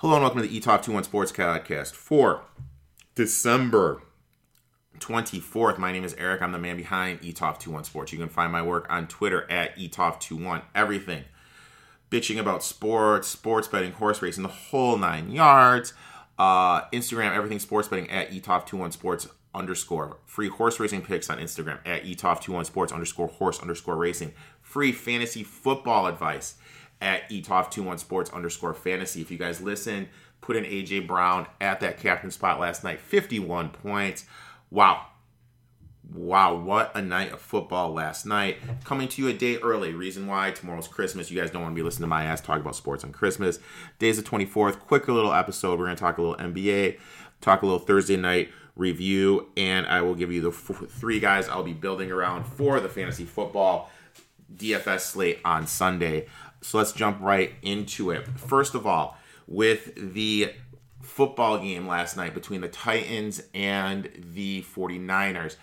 [0.00, 2.40] Hello and welcome to the eTalk 21 Sports Podcast for
[3.14, 4.00] December
[4.98, 5.76] 24th.
[5.76, 6.40] My name is Eric.
[6.40, 8.10] I'm the man behind eTalk 21 Sports.
[8.10, 10.62] You can find my work on Twitter at eTalk21.
[10.74, 11.24] Everything.
[12.10, 15.92] Bitching about sports, sports betting, horse racing, the whole nine yards.
[16.38, 20.16] Uh, Instagram, everything sports betting at eTalk21 Sports underscore.
[20.24, 24.32] Free horse racing picks on Instagram at eTalk21 Sports underscore horse underscore racing.
[24.62, 26.54] Free fantasy football advice
[27.00, 29.20] at eTalk21 Sports underscore fantasy.
[29.20, 30.08] If you guys listen,
[30.40, 33.00] put in AJ Brown at that captain spot last night.
[33.00, 34.24] 51 points.
[34.70, 35.06] Wow.
[36.12, 38.58] Wow, what a night of football last night.
[38.84, 39.92] Coming to you a day early.
[39.92, 41.30] Reason why tomorrow's Christmas.
[41.30, 43.60] You guys don't want to be listening to my ass talk about sports on Christmas.
[44.00, 44.80] Day's the 24th.
[44.80, 45.78] Quick little episode.
[45.78, 46.98] We're going to talk a little NBA,
[47.40, 51.48] talk a little Thursday night review, and I will give you the f- three guys
[51.48, 53.90] I'll be building around for the fantasy football
[54.56, 56.26] DFS slate on Sunday.
[56.62, 58.26] So let's jump right into it.
[58.38, 60.52] First of all, with the
[61.02, 65.56] football game last night between the Titans and the 49ers.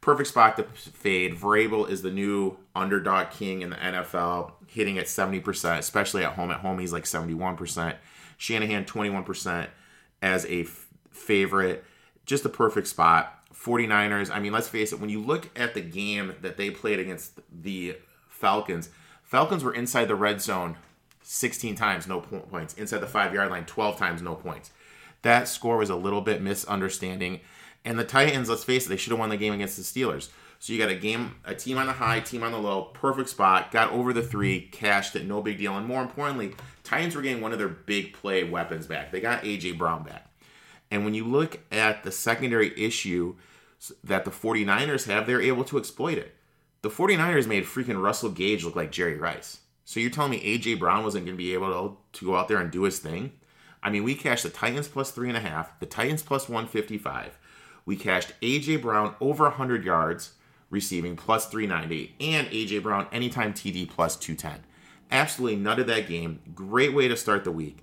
[0.00, 1.34] Perfect spot to fade.
[1.34, 6.50] Vrabel is the new underdog king in the NFL, hitting at 70%, especially at home.
[6.50, 7.96] At home, he's like 71%.
[8.36, 9.68] Shanahan, 21%
[10.20, 11.84] as a f- favorite.
[12.26, 13.40] Just a perfect spot.
[13.54, 16.98] 49ers, I mean, let's face it, when you look at the game that they played
[16.98, 17.96] against the
[18.28, 18.90] Falcons,
[19.34, 20.76] Falcons were inside the red zone
[21.22, 22.72] 16 times, no points.
[22.74, 24.70] Inside the five yard line, 12 times, no points.
[25.22, 27.40] That score was a little bit misunderstanding.
[27.84, 30.28] And the Titans, let's face it, they should have won the game against the Steelers.
[30.60, 33.28] So you got a game, a team on the high, team on the low, perfect
[33.28, 35.76] spot, got over the three, cashed it, no big deal.
[35.76, 36.54] And more importantly,
[36.84, 39.10] Titans were getting one of their big play weapons back.
[39.10, 40.30] They got AJ Brown back.
[40.92, 43.34] And when you look at the secondary issue
[44.04, 46.36] that the 49ers have, they're able to exploit it.
[46.84, 49.60] The 49ers made freaking Russell Gage look like Jerry Rice.
[49.86, 51.68] So you're telling me AJ Brown wasn't going to be able
[52.12, 53.32] to, to go out there and do his thing?
[53.82, 57.38] I mean, we cashed the Titans plus three and a half, the Titans plus 155.
[57.86, 60.32] We cashed AJ Brown over 100 yards
[60.68, 64.66] receiving plus 390 and AJ Brown anytime TD plus 210.
[65.10, 66.40] Absolutely nutted that game.
[66.54, 67.78] Great way to start the week.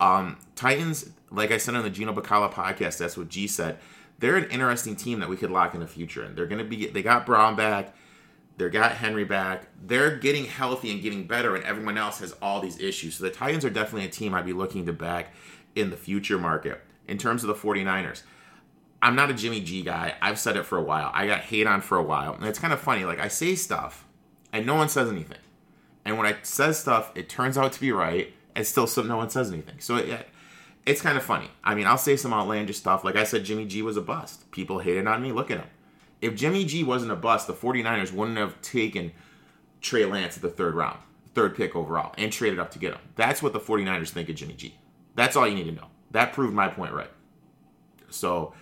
[0.00, 3.76] Um, Titans, like I said on the Gino Bacala podcast, that's what G said.
[4.18, 6.22] They're an interesting team that we could lock in the future.
[6.22, 7.94] And they're going to be, they got Brown back.
[8.56, 9.68] They got Henry back.
[9.82, 13.16] They're getting healthy and getting better, and everyone else has all these issues.
[13.16, 15.34] So the Titans are definitely a team I'd be looking to back
[15.74, 16.80] in the future market.
[17.06, 18.22] In terms of the 49ers,
[19.02, 20.14] I'm not a Jimmy G guy.
[20.22, 21.10] I've said it for a while.
[21.12, 22.34] I got hate on for a while.
[22.34, 23.04] And it's kind of funny.
[23.04, 24.06] Like, I say stuff,
[24.52, 25.38] and no one says anything.
[26.04, 29.28] And when I says stuff, it turns out to be right, and still no one
[29.28, 29.80] says anything.
[29.80, 30.28] So it,
[30.86, 31.50] it's kind of funny.
[31.62, 33.04] I mean, I'll say some outlandish stuff.
[33.04, 34.50] Like I said, Jimmy G was a bust.
[34.50, 35.30] People hated on me.
[35.30, 35.68] Look at him
[36.20, 39.12] if Jimmy G wasn't a bust, the 49ers wouldn't have taken
[39.80, 40.98] Trey Lance at the third round,
[41.34, 43.00] third pick overall, and traded up to get him.
[43.16, 44.74] That's what the 49ers think of Jimmy G.
[45.14, 45.88] That's all you need to know.
[46.10, 47.10] That proved my point right.
[48.10, 48.54] So,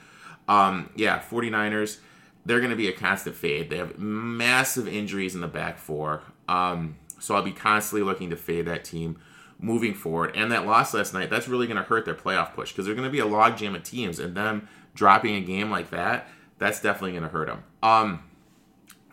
[0.48, 1.98] um, yeah, 49ers,
[2.44, 3.70] they're going to be a constant fade.
[3.70, 6.22] They have massive injuries in the back four.
[6.48, 9.18] Um, so I'll be constantly looking to fade that team
[9.58, 10.32] moving forward.
[10.34, 12.94] And that loss last night, that's really going to hurt their playoff push because they're
[12.94, 14.18] going to be a logjam of teams.
[14.18, 16.28] And them dropping a game like that,
[16.58, 17.62] that's definitely going to hurt him.
[17.82, 18.24] Um,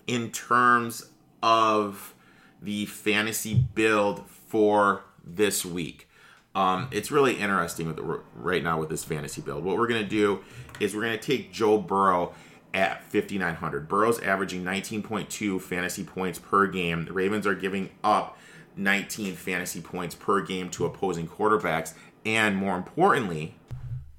[0.07, 1.09] in terms
[1.41, 2.13] of
[2.61, 6.07] the fantasy build for this week,
[6.53, 9.63] um, it's really interesting the, right now with this fantasy build.
[9.63, 10.41] What we're going to do
[10.79, 12.33] is we're going to take Joe Burrow
[12.73, 13.87] at 5,900.
[13.87, 17.05] Burrow's averaging 19.2 fantasy points per game.
[17.05, 18.37] The Ravens are giving up
[18.75, 21.93] 19 fantasy points per game to opposing quarterbacks.
[22.25, 23.55] And more importantly,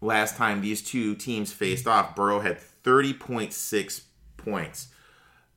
[0.00, 4.02] last time these two teams faced off, Burrow had 30.6
[4.36, 4.88] points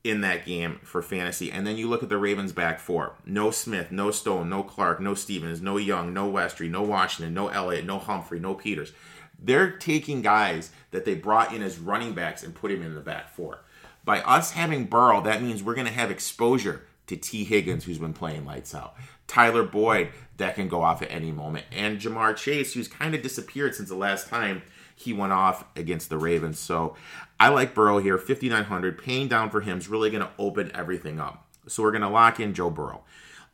[0.04, 1.52] in that game for fantasy.
[1.52, 3.16] And then you look at the Ravens back four.
[3.26, 7.48] No Smith, no Stone, no Clark, no Stevens, no Young, no Westry, no Washington, no
[7.48, 8.94] Elliott, no Humphrey, no Peters.
[9.40, 13.02] They're taking guys that they brought in as running backs and put him in the
[13.02, 13.62] back four.
[14.04, 17.98] By us having Burrow, that means we're going to have exposure to Tee Higgins, who's
[17.98, 18.96] been playing lights out.
[19.28, 21.66] Tyler Boyd, that can go off at any moment.
[21.72, 24.62] And Ja'Marr Chase, who's kind of disappeared since the last time
[24.96, 26.58] he went off against the Ravens.
[26.58, 26.96] So
[27.40, 28.98] I like Burrow here, 5,900.
[28.98, 31.46] Paying down for him is really going to open everything up.
[31.68, 33.04] So we're going to lock in Joe Burrow.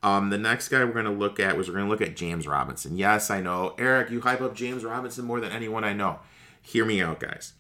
[0.04, 2.16] Um, the next guy we're going to look at was we're going to look at
[2.16, 2.98] James Robinson.
[2.98, 3.76] Yes, I know.
[3.78, 6.20] Eric, you hype up James Robinson more than anyone I know.
[6.62, 7.54] Hear me out, guys.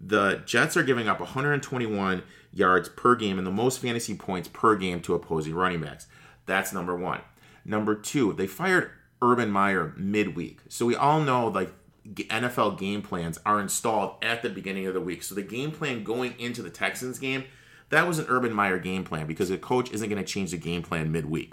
[0.00, 2.22] The Jets are giving up 121
[2.52, 6.06] yards per game and the most fantasy points per game to opposing running backs.
[6.46, 7.20] That's number one.
[7.64, 8.90] Number two, they fired
[9.20, 10.60] Urban Meyer midweek.
[10.68, 11.72] So we all know like
[12.06, 15.22] NFL game plans are installed at the beginning of the week.
[15.22, 17.44] So the game plan going into the Texans game,
[17.90, 20.56] that was an Urban Meyer game plan because the coach isn't going to change the
[20.56, 21.52] game plan midweek.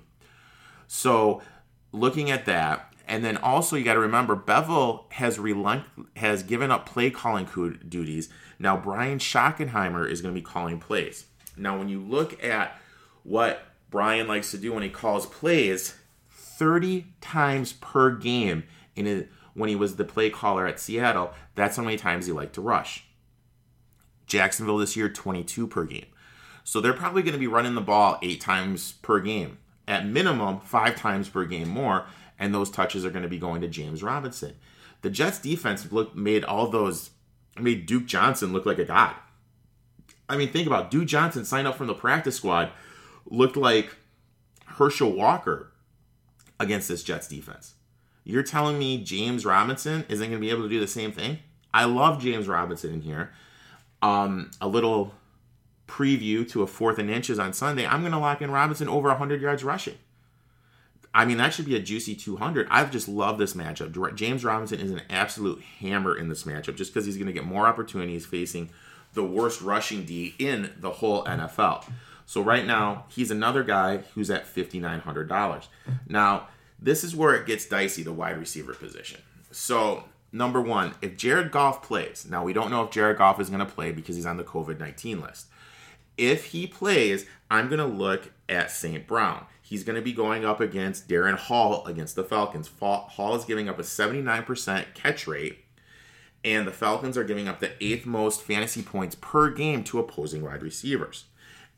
[0.87, 1.41] So
[1.91, 5.83] looking at that, And then also you got to remember Bevell has relent
[6.15, 7.47] has given up play calling
[7.89, 8.29] duties.
[8.59, 11.25] Now Brian Schottenheimer is going to be calling plays.
[11.57, 12.79] Now when you look at
[13.23, 15.95] what Brian likes to do when he calls plays,
[16.29, 18.63] 30 times per game
[18.95, 22.31] in a, when he was the play caller at Seattle, that's how many times he
[22.31, 23.05] liked to rush.
[24.25, 26.07] Jacksonville this year 22 per game.
[26.63, 29.57] So they're probably going to be running the ball 8 times per game.
[29.87, 32.05] At minimum, 5 times per game more
[32.39, 34.55] and those touches are going to be going to James Robinson.
[35.01, 37.11] The Jets defense looked made all those
[37.59, 39.15] made Duke Johnson look like a god.
[40.29, 40.91] I mean, think about it.
[40.91, 42.71] Duke Johnson signed up from the practice squad,
[43.25, 43.95] looked like
[44.65, 45.71] Herschel Walker
[46.59, 47.73] against this Jets defense.
[48.23, 51.39] You're telling me James Robinson isn't going to be able to do the same thing?
[51.73, 53.31] I love James Robinson in here.
[54.01, 55.13] Um, a little
[55.87, 57.85] preview to a fourth and inches on Sunday.
[57.85, 59.97] I'm going to lock in Robinson over 100 yards rushing.
[61.13, 62.67] I mean, that should be a juicy 200.
[62.69, 64.15] I just love this matchup.
[64.15, 67.45] James Robinson is an absolute hammer in this matchup just because he's going to get
[67.45, 68.69] more opportunities facing
[69.13, 71.83] the worst rushing D in the whole NFL.
[72.27, 75.67] So right now, he's another guy who's at $5,900.
[76.07, 76.47] Now,
[76.81, 79.21] this is where it gets dicey, the wide receiver position.
[79.51, 83.49] So, number one, if Jared Goff plays, now we don't know if Jared Goff is
[83.49, 85.47] going to play because he's on the COVID 19 list.
[86.17, 89.07] If he plays, I'm going to look at St.
[89.07, 89.45] Brown.
[89.61, 92.69] He's going to be going up against Darren Hall against the Falcons.
[92.79, 95.59] Hall is giving up a 79% catch rate,
[96.43, 100.43] and the Falcons are giving up the eighth most fantasy points per game to opposing
[100.43, 101.25] wide receivers.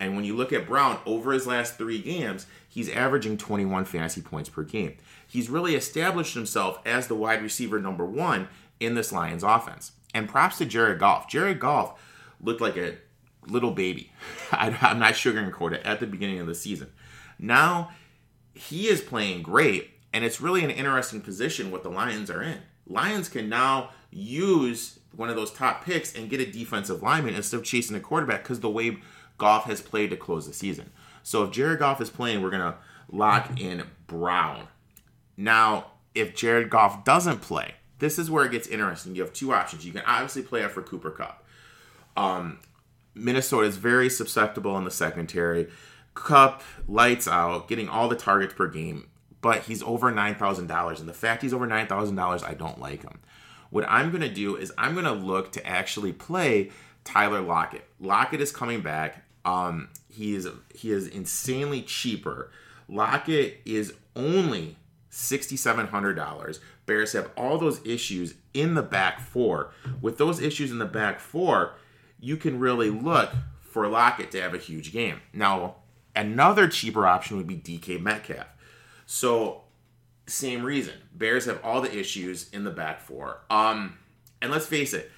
[0.02, 4.20] And when you look at Brown over his last three games, he's averaging 21 fantasy
[4.20, 4.98] points per game.
[5.28, 8.48] He's really established himself as the wide receiver number one
[8.80, 9.92] in this Lions offense.
[10.12, 11.30] And props to Jared Goff.
[11.30, 12.02] Jared Goff
[12.42, 12.98] looked like a
[13.46, 14.12] little baby.
[14.52, 16.88] I, am not sugarcoating it at the beginning of the season.
[17.38, 17.92] Now
[18.56, 22.58] he is playing great, and it's really an interesting position what the Lions are in.
[22.88, 27.58] Lions can now use one of those top picks and get a defensive lineman instead
[27.58, 28.98] of chasing a quarterback because the way
[29.42, 30.92] Goff has played to close the season.
[31.24, 32.76] So if Jared Goff is playing, we're gonna
[33.12, 34.68] lock in Brown.
[35.36, 39.16] Now, if Jared Goff doesn't play, this is where it gets interesting.
[39.16, 39.84] You have two options.
[39.84, 41.44] You can obviously play it for Cooper Kupp.
[42.16, 42.60] Um,
[43.16, 45.70] Minnesota is very susceptible in the secondary.
[46.14, 49.10] Cup lights out, getting all the targets per game,
[49.42, 52.54] but he's over nine thousand dollars, and the fact he's over nine thousand dollars, I
[52.54, 53.22] don't like him.
[53.72, 56.70] What I'm gonna do is I'm gonna look to actually play
[57.04, 57.88] Tyler Lockett.
[58.00, 59.24] Lockett is coming back.
[59.46, 62.52] Um, he is he is insanely cheaper.
[62.88, 64.78] Lockett is only
[65.10, 66.60] sixty seven hundred dollars.
[66.86, 69.72] Bears have all those issues in the back four.
[70.02, 71.74] With those issues in the back four,
[72.20, 75.22] you can really look for Lockett to have a huge game.
[75.32, 75.76] Now,
[76.16, 78.48] Another cheaper option would be DK Metcalf.
[79.06, 79.62] So,
[80.28, 80.94] same reason.
[81.14, 83.40] Bears have all the issues in the back four.
[83.50, 83.98] Um,
[84.42, 85.10] and let's face it,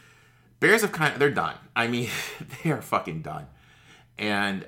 [0.60, 1.56] Bears have kind of they're done.
[1.76, 2.10] I mean,
[2.64, 3.48] they are fucking done.
[4.18, 4.66] And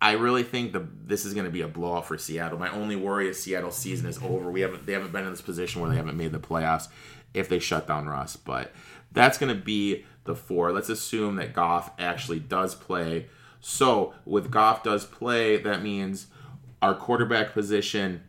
[0.00, 2.58] I really think the this is going to be a blowout for Seattle.
[2.58, 4.50] My only worry is Seattle's season is over.
[4.50, 6.88] We haven't they haven't been in this position where they haven't made the playoffs
[7.34, 8.36] if they shut down Russ.
[8.36, 8.72] But
[9.12, 10.72] that's going to be the four.
[10.72, 13.26] Let's assume that Goff actually does play.
[13.60, 16.26] So with Goff does play, that means
[16.80, 18.22] our quarterback position,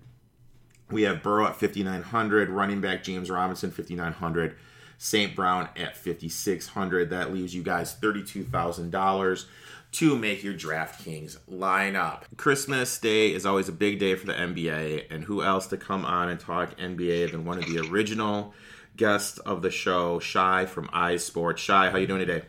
[0.91, 4.55] we have Burrow at 5,900, running back James Robinson 5,900,
[4.99, 5.35] St.
[5.35, 7.09] Brown at 5,600.
[7.09, 9.45] That leaves you guys $32,000
[9.93, 12.23] to make your DraftKings lineup.
[12.35, 16.03] Christmas Day is always a big day for the NBA, and who else to come
[16.03, 18.53] on and talk NBA than one of the original
[18.97, 21.57] guests of the show, Shai from iSports.
[21.57, 22.45] Shai, how you doing today?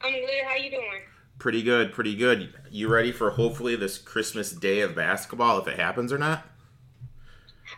[0.00, 0.44] I'm good.
[0.46, 1.00] How you doing?
[1.38, 2.54] Pretty good, pretty good.
[2.70, 6.44] You ready for hopefully this Christmas day of basketball if it happens or not?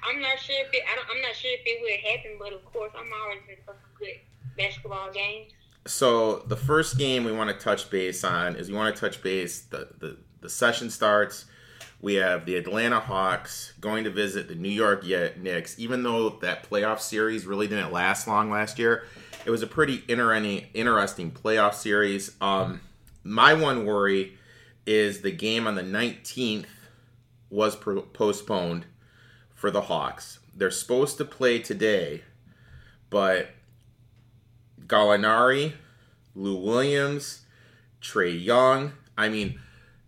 [0.09, 0.83] I'm not sure if it.
[0.87, 3.73] I am not sure if it will happen, but of course, I'm always in for
[3.73, 4.21] some good
[4.57, 5.52] basketball games.
[5.87, 9.22] So the first game we want to touch base on is we want to touch
[9.22, 9.62] base.
[9.62, 11.46] The the, the session starts.
[12.02, 15.78] We have the Atlanta Hawks going to visit the New York Knicks.
[15.78, 19.04] Even though that playoff series really didn't last long last year,
[19.44, 22.34] it was a pretty interesting playoff series.
[22.40, 22.80] Um,
[23.22, 24.38] my one worry
[24.87, 26.64] is the game on the 19th
[27.50, 28.87] was pro- postponed
[29.54, 30.38] for the Hawks.
[30.54, 32.22] They're supposed to play today,
[33.10, 33.50] but
[34.90, 35.75] Gallinari,
[36.35, 37.42] Lou Williams,
[38.02, 39.61] Trae Young, I mean,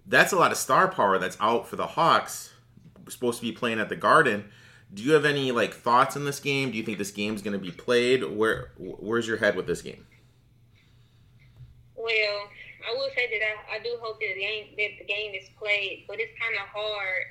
[0.06, 2.52] that's a lot of star power that's out for the Hawks.
[3.08, 4.50] supposed to be playing at the Garden.
[4.92, 6.70] Do you have any like thoughts on this game?
[6.70, 8.24] Do you think this game's going to be played?
[8.24, 10.06] Where where's your head with this game?
[11.94, 12.48] Well,
[12.86, 15.48] I will say that I, I do hope that the game that the game is
[15.58, 17.22] played, but it's kind of hard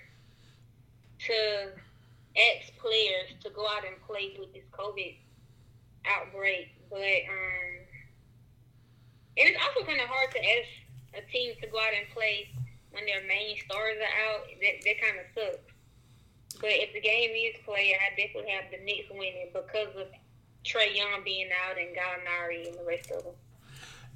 [1.28, 1.72] to
[2.36, 5.18] ex players to go out and play with this COVID
[6.06, 7.72] outbreak, but um,
[9.40, 10.70] and it's also kind of hard to ask
[11.16, 12.52] a team to go out and play
[12.92, 14.46] when their main stars are out.
[14.60, 15.72] That that kind of sucks.
[16.60, 20.08] But if the game is played, I definitely have the Knicks winning because of
[20.64, 23.34] Trae Young being out and Gallinari and the rest of them.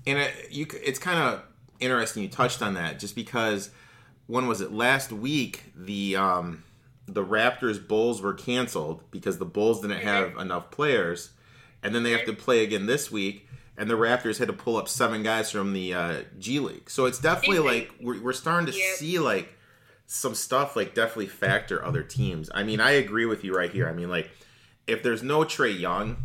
[0.06, 1.44] And it, you, it's kind of
[1.80, 3.72] interesting you touched on that, just because
[4.28, 6.64] when was it last week the um,
[7.08, 11.32] the Raptors Bulls were canceled because the Bulls didn't have enough players,
[11.86, 14.76] and then they have to play again this week, and the Raptors had to pull
[14.76, 16.90] up seven guys from the uh, G League.
[16.90, 18.96] So it's definitely like we're, we're starting to Yep.
[18.98, 19.54] see like
[20.08, 22.50] some stuff like definitely factor other teams.
[22.54, 23.88] I mean, I agree with you right here.
[23.88, 24.30] I mean, like
[24.88, 26.18] if there's no Trae Young,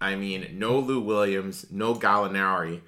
[0.00, 2.80] I mean, no Lou Williams, no Gallinari.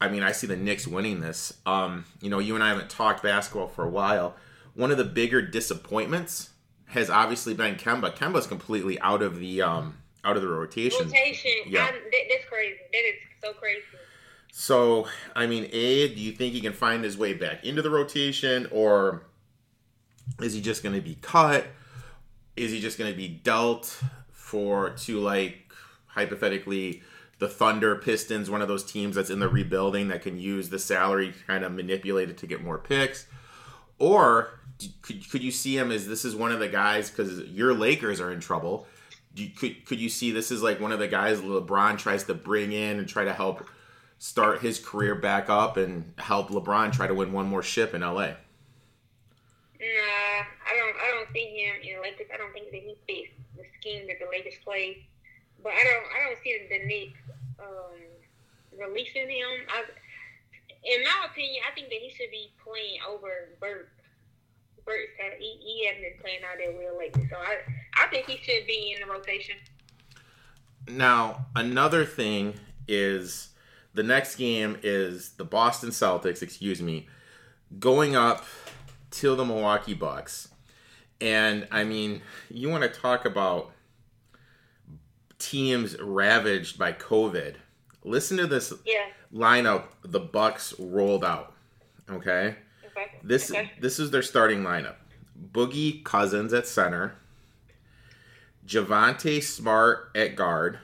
[0.00, 1.54] I mean, I see the Knicks winning this.
[1.66, 4.36] Um, you know, you and I haven't talked basketball for a while.
[4.74, 6.50] One of the bigger disappointments
[6.86, 8.14] has obviously been Kemba.
[8.16, 11.06] Kemba's completely out of the um, out of the rotation.
[11.06, 11.90] Rotation, Yeah.
[11.90, 12.78] That's crazy.
[12.92, 13.82] That is so crazy.
[14.52, 15.06] So,
[15.36, 18.66] I mean, A, do you think he can find his way back into the rotation,
[18.72, 19.22] or
[20.40, 21.66] is he just going to be cut?
[22.56, 25.70] Is he just going to be dealt for to like
[26.06, 27.02] hypothetically
[27.38, 30.78] the Thunder, Pistons, one of those teams that's in the rebuilding that can use the
[30.78, 33.26] salary to kind of manipulate it to get more picks,
[33.98, 34.58] or
[35.02, 38.20] could could you see him as this is one of the guys because your Lakers
[38.20, 38.86] are in trouble?
[39.38, 42.34] You, could could you see this is like one of the guys LeBron tries to
[42.34, 43.68] bring in and try to help
[44.18, 48.02] start his career back up and help LeBron try to win one more ship in
[48.02, 48.34] LA?
[49.78, 50.96] Nah, I don't.
[50.98, 52.26] I don't see him in Lakers.
[52.34, 55.06] I don't think that he fits the scheme that the Lakers play.
[55.62, 56.06] But I don't.
[56.10, 57.20] I don't see the Knicks
[57.62, 57.98] um,
[58.74, 59.66] releasing him.
[59.70, 59.84] I,
[60.82, 63.90] in my opinion, I think that he should be playing over Burke.
[64.84, 67.62] Burke, uh, he, he hasn't been playing out there well lately, so I
[68.00, 69.56] I think he should be in the rotation.
[70.86, 72.54] Now, another thing
[72.86, 73.48] is
[73.94, 77.08] the next game is the Boston Celtics, excuse me,
[77.78, 78.44] going up
[79.12, 80.48] to the Milwaukee Bucks.
[81.20, 83.72] And I mean, you want to talk about
[85.38, 87.56] teams ravaged by COVID.
[88.04, 89.06] Listen to this Yeah.
[89.32, 91.54] lineup the Bucks rolled out.
[92.10, 92.56] Okay?
[92.86, 93.18] Okay.
[93.22, 93.72] This Okay.
[93.80, 94.96] this is their starting lineup.
[95.52, 97.16] Boogie Cousins at center.
[98.68, 100.78] Javonte Smart at guard.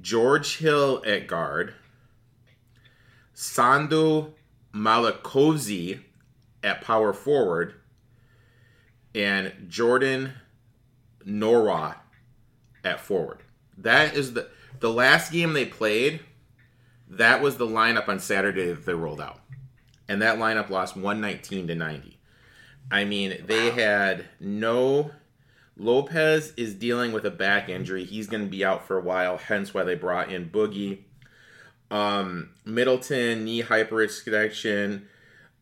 [0.00, 1.74] George Hill at guard.
[3.34, 4.32] Sandu
[4.72, 6.00] Malakozy
[6.62, 7.74] at power forward.
[9.14, 10.34] And Jordan
[11.26, 11.96] Nwora
[12.84, 13.40] at forward.
[13.76, 16.20] That is the the last game they played.
[17.08, 19.40] That was the lineup on Saturday that they rolled out
[20.10, 22.18] and that lineup lost 119 to 90.
[22.90, 25.12] I mean, they had no.
[25.80, 28.04] Lopez is dealing with a back injury.
[28.04, 30.98] He's going to be out for a while, hence why they brought in Boogie.
[31.90, 35.04] Um, Middleton, knee hyperextension.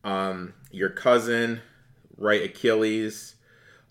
[0.03, 1.61] Um, your cousin,
[2.17, 3.35] right Achilles.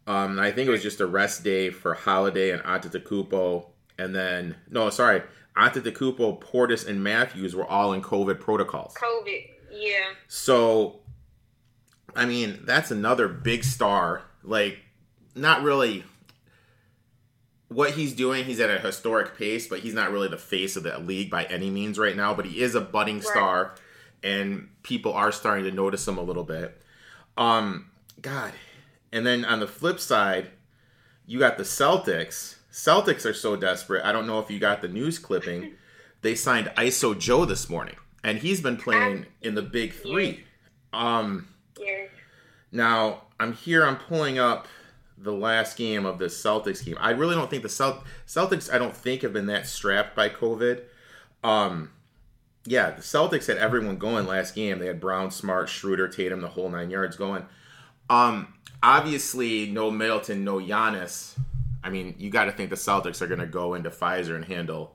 [0.06, 3.64] Um, I think it was just a rest day for Holiday and Antetokounmpo.
[3.98, 5.22] And then, no, sorry,
[5.56, 8.92] Antetokounmpo, Portis, and Matthews were all in COVID protocols.
[8.94, 9.48] COVID.
[9.72, 10.12] Yeah.
[10.28, 11.00] So,
[12.14, 14.24] I mean, that's another big star.
[14.42, 14.80] Like,
[15.34, 16.04] not really
[17.68, 18.44] what he's doing.
[18.44, 21.44] He's at a historic pace, but he's not really the face of the league by
[21.44, 22.34] any means right now.
[22.34, 23.74] But he is a budding star,
[24.22, 26.80] and people are starting to notice him a little bit.
[27.36, 28.52] Um, God,
[29.12, 30.50] and then on the flip side,
[31.26, 32.56] you got the Celtics.
[32.72, 34.04] Celtics are so desperate.
[34.04, 35.72] I don't know if you got the news clipping.
[36.22, 40.44] they signed ISO Joe this morning, and he's been playing in the Big Three.
[40.92, 41.48] Um,
[42.72, 43.84] now I'm here.
[43.84, 44.66] I'm pulling up
[45.20, 46.96] the last game of the Celtics game.
[47.00, 48.72] I really don't think the Celt- Celtics.
[48.72, 50.82] I don't think have been that strapped by COVID.
[51.42, 51.90] Um,
[52.64, 54.78] yeah, the Celtics had everyone going last game.
[54.78, 57.46] They had Brown, Smart, Schroeder, Tatum, the whole nine yards going.
[58.10, 61.38] Um, obviously, no Middleton, no Giannis.
[61.82, 64.44] I mean, you got to think the Celtics are going to go into Fiserv and
[64.44, 64.94] handle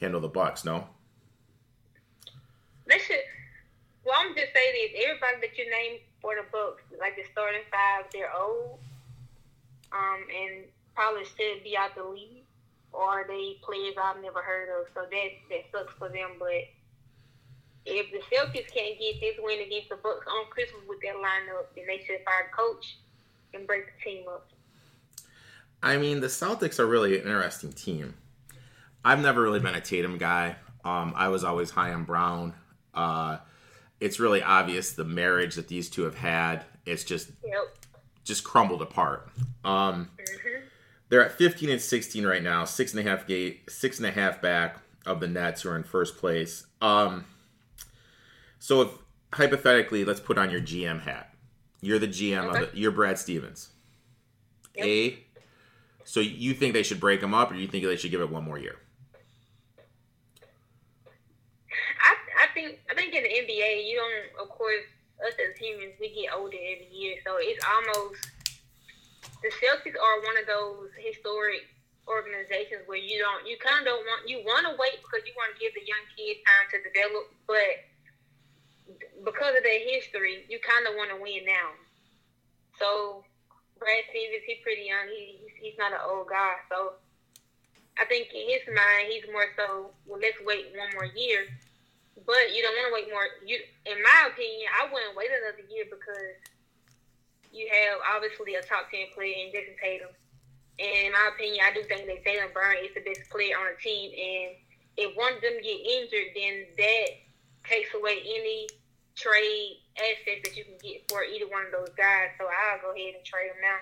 [0.00, 0.64] handle the Bucks.
[0.64, 0.86] No,
[2.86, 3.16] They should.
[4.04, 7.62] Well, I'm just saying this: everybody that you name for the Bucks, like the starting
[7.70, 8.78] five, they're old,
[9.92, 10.64] um, and
[10.94, 12.44] probably should be out the league,
[12.92, 14.86] or they players I've never heard of.
[14.94, 16.32] So that that sucks for them.
[16.38, 16.68] But
[17.86, 21.66] if the Celtics can't get this win against the Bucks on Christmas with that lineup,
[21.74, 22.98] then they should fire the coach
[23.54, 24.48] and break the team up.
[25.82, 28.14] I mean, the Celtics are really an interesting team.
[29.04, 30.56] I've never really been a Tatum guy.
[30.84, 32.52] Um, I was always high on Brown.
[32.92, 33.38] Uh,
[34.00, 36.64] it's really obvious the marriage that these two have had.
[36.84, 37.76] It's just Yep.
[38.24, 39.28] just crumbled apart.
[39.64, 40.64] Um, mm-hmm.
[41.08, 44.10] They're at 15 and 16 right now, six and a half gate, six and a
[44.10, 46.66] half back of the Nets who are in first place.
[46.80, 47.24] Um,
[48.58, 48.90] so if
[49.32, 51.34] hypothetically, let's put on your GM hat.
[51.80, 52.64] You're the GM okay.
[52.64, 53.70] of the, you're Brad Stevens.
[54.74, 54.86] Yep.
[54.86, 55.18] A.
[56.04, 58.30] So you think they should break them up, or you think they should give it
[58.30, 58.76] one more year?
[62.02, 64.42] I, I think I think in the NBA, you don't.
[64.42, 64.84] Of course,
[65.26, 68.30] us as humans, we get older every year, so it's almost
[69.42, 71.62] the Celtics are one of those historic
[72.08, 75.34] organizations where you don't, you kind of don't want, you want to wait because you
[75.36, 77.86] want to give the young kids time to develop, but
[79.22, 81.76] because of their history, you kind of want to win now.
[82.80, 83.22] So
[83.78, 85.06] Brad Stevens, he's pretty young.
[85.12, 86.58] He, he's not an old guy.
[86.72, 86.98] So
[87.98, 91.46] I think in his mind, he's more so, well, let's wait one more year.
[92.26, 93.28] But you don't want to wait more.
[93.46, 96.34] You, in my opinion, I wouldn't wait another year because
[97.52, 100.12] you have obviously a top ten player in Jayson Tatum.
[100.78, 103.74] And in my opinion, I do think that Jaylen Brown is the best player on
[103.74, 104.12] the team.
[104.14, 104.56] And
[104.96, 107.08] if one of them get injured, then that
[107.68, 108.68] takes away any
[109.16, 112.30] trade assets that you can get for either one of those guys.
[112.38, 113.78] So I'll go ahead and trade them now.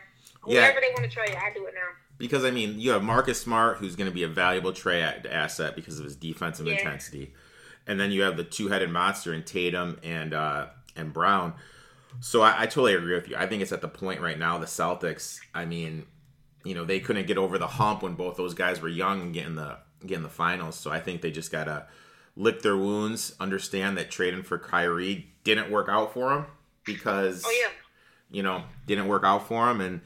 [0.46, 0.64] Yeah.
[0.64, 1.92] Whoever they want to trade, I do it now.
[2.16, 5.76] Because I mean, you have Marcus Smart, who's going to be a valuable trade asset
[5.76, 6.78] because of his defensive yeah.
[6.78, 7.34] intensity,
[7.86, 11.52] and then you have the two-headed monster in Tatum and uh, and Brown.
[12.20, 13.36] So I, I totally agree with you.
[13.36, 14.58] I think it's at the point right now.
[14.58, 15.38] The Celtics.
[15.54, 16.06] I mean,
[16.64, 19.34] you know, they couldn't get over the hump when both those guys were young and
[19.34, 20.76] getting the getting the finals.
[20.76, 21.86] So I think they just gotta
[22.36, 26.46] lick their wounds, understand that trading for Kyrie didn't work out for them
[26.84, 27.70] because, oh, yeah.
[28.30, 30.00] you know, didn't work out for them, and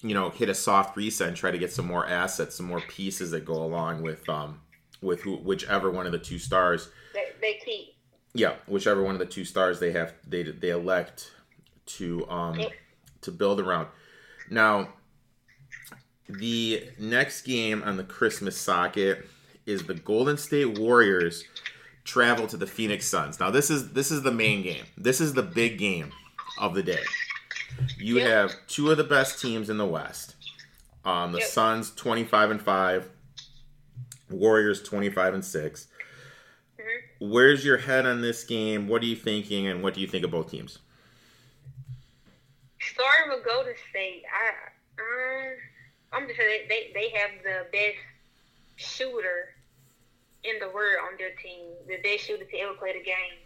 [0.00, 2.80] you know, hit a soft reset and try to get some more assets, some more
[2.80, 4.60] pieces that go along with um
[5.00, 7.94] with who, whichever one of the two stars they, they keep.
[8.34, 11.32] Yeah, whichever one of the two stars they have they they elect
[11.88, 12.60] to um
[13.22, 13.88] to build around.
[14.50, 14.88] Now,
[16.28, 19.26] the next game on the Christmas socket
[19.66, 21.44] is the Golden State Warriors
[22.04, 23.38] travel to the Phoenix Suns.
[23.38, 24.84] Now this is this is the main game.
[24.96, 26.12] This is the big game
[26.58, 27.02] of the day.
[27.98, 28.26] You yep.
[28.26, 30.34] have two of the best teams in the West.
[31.04, 31.48] Um, the yep.
[31.48, 33.08] Suns twenty five and five,
[34.30, 35.86] Warriors twenty five and 6
[36.78, 37.30] mm-hmm.
[37.30, 38.88] Where's your head on this game?
[38.88, 40.78] What are you thinking, and what do you think of both teams?
[42.92, 45.52] Starting with Golden State, I um,
[46.12, 48.00] I'm just saying they, they have the best
[48.76, 49.54] shooter
[50.42, 53.38] in the world on their team, the best shooter to ever play the game.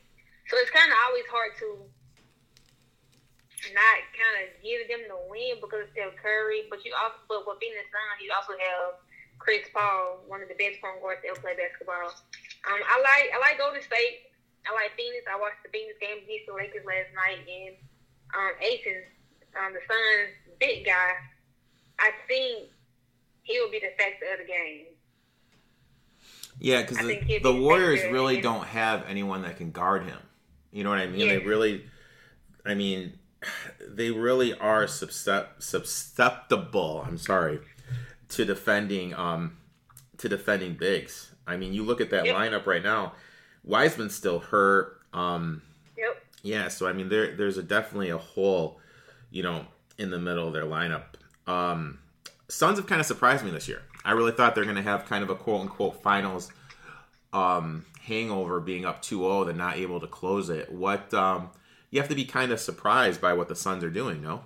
[0.47, 1.69] So it's kind of always hard to
[3.71, 6.67] not kind of give them the win because it's Steph Curry.
[6.67, 8.99] But you also, but with being the Sun, you also have
[9.39, 12.11] Chris Paul, one of the best point guards to ever play basketball.
[12.67, 14.31] Um, I like I like Golden State.
[14.67, 15.27] I like Phoenix.
[15.27, 17.75] I watched the Phoenix game against the Lakers last night, and
[18.35, 19.03] um, Ayton,
[19.59, 21.15] um, the Suns' big guy.
[21.99, 22.69] I think
[23.43, 24.87] he will be the factor of the game.
[26.59, 30.19] Yeah, because the, the Warriors really don't have anyone that can guard him.
[30.71, 31.21] You know what I mean?
[31.21, 31.39] Yeah.
[31.39, 31.85] They really,
[32.65, 33.19] I mean,
[33.89, 37.05] they really are susceptible.
[37.07, 37.61] I'm sorry
[38.29, 39.57] to defending um
[40.19, 41.33] to defending bigs.
[41.47, 42.37] I mean, you look at that yep.
[42.37, 43.15] lineup right now.
[43.65, 45.01] Wiseman's still hurt.
[45.13, 45.63] Um,
[45.97, 46.23] yep.
[46.43, 48.81] Yeah, so I mean, there there's a definitely a hole,
[49.33, 49.67] you know,
[49.99, 51.05] in the middle of their lineup.
[51.47, 51.99] Um,
[52.49, 53.83] Suns have kind of surprised me this year.
[54.05, 56.53] I really thought they're going to have kind of a quote unquote finals
[57.33, 60.71] um, hangover being up 2-0 and not able to close it.
[60.71, 61.51] What um,
[61.91, 64.45] you have to be kind of surprised by what the Suns are doing, no?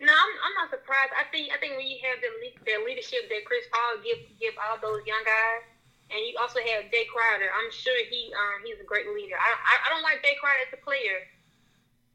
[0.00, 1.12] No, I'm, I'm not surprised.
[1.16, 2.28] I think I think when you have the,
[2.68, 5.64] the leadership that Chris Paul give give all those young guys,
[6.12, 9.40] and you also have Jay Crowder, I'm sure he um, he's a great leader.
[9.40, 11.24] I, I, I don't like Jay Crowder as a player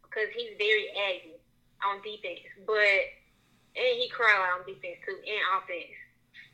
[0.05, 1.40] because he's very aggy
[1.85, 3.01] on defense, but
[3.75, 5.95] and he cry out on defense too and offense.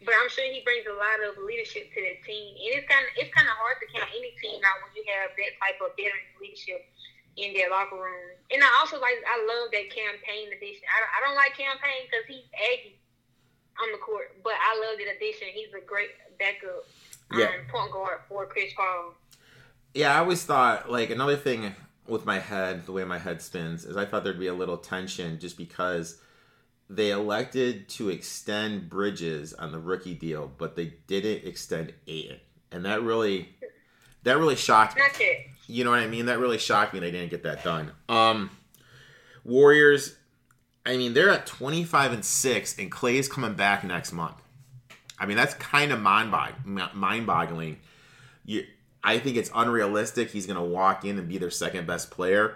[0.05, 3.01] But I'm sure he brings a lot of leadership to the team, and it's kind
[3.01, 5.81] of it's kind of hard to count any team out when you have that type
[5.81, 6.85] of veteran leadership
[7.37, 8.37] in their locker room.
[8.53, 10.85] And I also like I love that Cam Payne addition.
[10.85, 13.01] I, I don't like Cam Payne because he's aggy
[13.81, 15.49] on the court, but I love the addition.
[15.53, 16.85] He's a great backup
[17.33, 19.17] um, point guard for Chris Paul.
[19.93, 21.73] Yeah, I always thought like another thing
[22.09, 24.77] with my head, the way my head spins, is I thought there'd be a little
[24.77, 26.19] tension just because
[26.89, 32.39] they elected to extend Bridges on the rookie deal, but they didn't extend Ayton,
[32.71, 33.55] and that really
[34.23, 35.01] that really shocked me.
[35.67, 36.27] You know what I mean?
[36.27, 36.99] That really shocked me.
[36.99, 37.91] They didn't get that done.
[38.07, 38.49] Um,
[39.43, 40.15] Warriors.
[40.85, 44.37] I mean, they're at twenty five and six, and Klay is coming back next month.
[45.19, 47.77] I mean, that's kind of mind boggling.
[49.07, 50.31] I think it's unrealistic.
[50.31, 52.55] He's going to walk in and be their second best player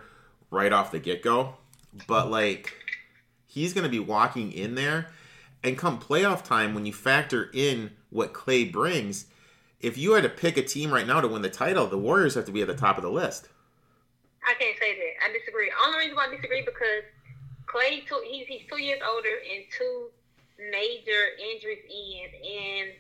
[0.50, 1.56] right off the get go.
[2.08, 2.74] But like
[3.48, 5.08] he's going to be walking in there.
[5.64, 9.28] And come playoff time, when you factor in what Klay brings,
[9.80, 12.36] if you had to pick a team right now to win the title, the Warriors
[12.36, 13.48] have to be at the top of the list.
[14.46, 15.30] I can't say that.
[15.30, 15.72] I disagree.
[15.86, 17.04] Only reason why I disagree because
[17.66, 20.08] Klay, he's two years older and two
[20.70, 22.92] major injuries in, and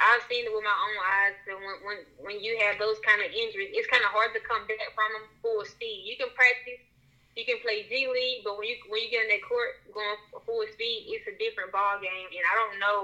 [0.00, 1.36] I've seen it with my own eyes.
[1.44, 4.40] And when when when you have those kind of injuries, it's kind of hard to
[4.48, 6.08] come back from them full speed.
[6.08, 6.80] You can practice,
[7.36, 10.16] you can play G League, but when you when you get in that court going
[10.48, 12.32] full speed, it's a different ball game.
[12.32, 13.00] And I don't know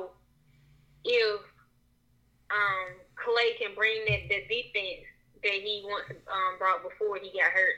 [1.05, 1.41] if
[2.51, 5.05] um, Klay can bring that the defense
[5.45, 7.77] that he once um, brought before he got hurt.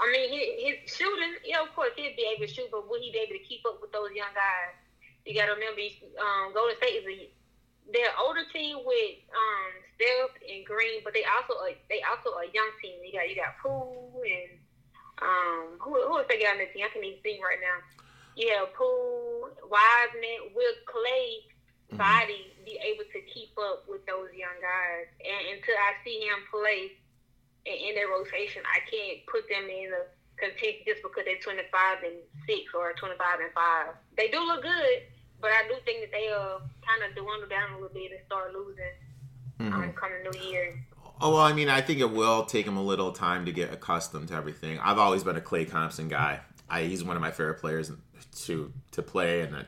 [0.00, 3.00] I mean, his, his shooting, yeah, of course, he'd be able to shoot, but will
[3.00, 4.72] he be able to keep up with those young guys?
[5.28, 5.84] You got to remember,
[6.16, 7.28] um, Golden State is a
[7.88, 12.46] they're older team with um, Steph and Green, but they also a, they also a
[12.52, 13.00] young team.
[13.04, 14.60] You got you got Poole and
[15.20, 16.84] um, who who is they got on the team?
[16.84, 17.78] I can't even think right now.
[18.36, 21.44] You have Poole, Wiseman, will Klay
[21.90, 21.98] mm-hmm.
[21.98, 25.10] body be able to keep up with those young guys?
[25.20, 26.96] And until I see him play
[27.66, 30.08] in, in their rotation, I can't put them in a
[30.40, 31.68] contention just because they're 25
[32.06, 34.16] and 6 or 25 and 5.
[34.16, 34.98] They do look good,
[35.40, 38.20] but I do think that they uh, kind of dwindle down a little bit and
[38.26, 38.84] start losing
[39.60, 39.72] mm-hmm.
[39.72, 40.84] um, coming New Year.
[41.20, 43.72] Oh well, I mean, I think it will take him a little time to get
[43.72, 44.78] accustomed to everything.
[44.78, 46.40] I've always been a Klay Thompson guy.
[46.68, 47.90] I, he's one of my favorite players
[48.46, 49.66] to to play, and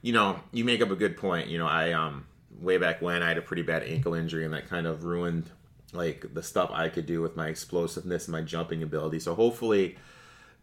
[0.00, 1.48] you know, you make up a good point.
[1.48, 2.26] You know, I um
[2.60, 5.50] way back when I had a pretty bad ankle injury, and that kind of ruined
[5.92, 9.20] like the stuff I could do with my explosiveness and my jumping ability.
[9.20, 9.96] So hopefully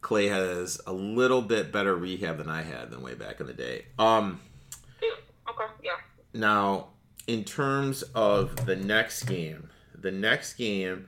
[0.01, 3.53] Klay has a little bit better rehab than I had than way back in the
[3.53, 3.85] day.
[3.97, 4.39] Um
[5.49, 5.91] Okay, yeah.
[6.33, 6.89] Now,
[7.25, 11.07] in terms of the next game, the next game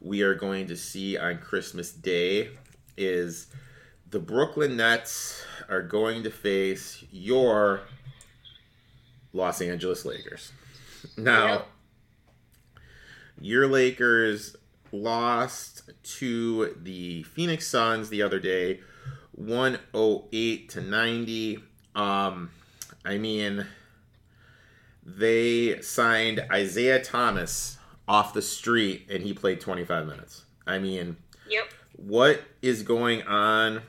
[0.00, 2.50] we are going to see on Christmas Day
[2.96, 3.46] is
[4.10, 7.80] the Brooklyn Nets are going to face your
[9.32, 10.52] Los Angeles Lakers.
[11.16, 11.68] Now, yep
[13.40, 14.56] your Lakers
[14.92, 18.80] lost to the Phoenix Suns the other day,
[19.32, 21.58] 108 to 90.
[21.94, 22.50] Um,
[23.04, 23.66] I mean,
[25.04, 30.44] they signed Isaiah Thomas off the street and he played 25 minutes.
[30.66, 31.16] I mean,
[31.48, 31.64] yep.
[31.96, 33.82] what is going on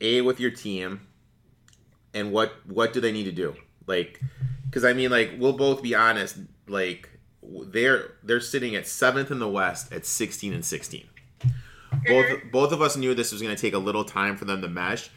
[0.00, 1.00] a with your team
[2.14, 3.54] and what what do they need to do?
[3.86, 4.20] Like
[4.70, 7.07] cuz I mean like we'll both be honest, like
[7.48, 11.04] they're they're sitting at seventh in the West at 16 and 16.
[11.40, 12.50] Both mm-hmm.
[12.50, 14.68] both of us knew this was going to take a little time for them to
[14.68, 15.10] mesh,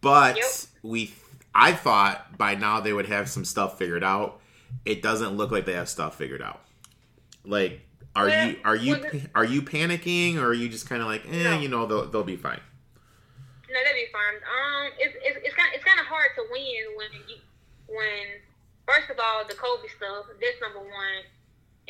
[0.00, 0.44] but yep.
[0.82, 1.12] we
[1.54, 4.40] I thought by now they would have some stuff figured out.
[4.84, 6.60] It doesn't look like they have stuff figured out.
[7.44, 7.80] Like,
[8.14, 8.96] are well, you are you
[9.34, 11.58] are you panicking or are you just kind of like, eh, no.
[11.58, 12.60] you know, they'll they'll be fine.
[13.68, 14.36] No, they'll be fine.
[14.46, 17.36] Um, it's it's it's kind it's kind of hard to win when you
[17.86, 18.38] when
[18.86, 20.26] first of all the Kobe stuff.
[20.40, 21.24] That's number one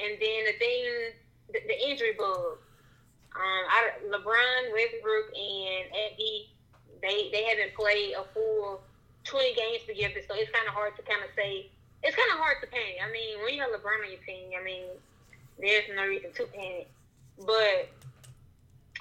[0.05, 0.85] and then the thing,
[1.53, 2.59] the, the injury bug.
[3.31, 6.51] Um, I, LeBron, Westbrook, and Eddie,
[7.01, 8.83] they they haven't played a full
[9.25, 11.71] twenty games together, so it's kind of hard to kind of say.
[12.03, 12.97] It's kind of hard to panic.
[12.97, 14.89] I mean, when you have LeBron on your team, I mean,
[15.61, 16.89] there's no reason to panic.
[17.37, 17.93] But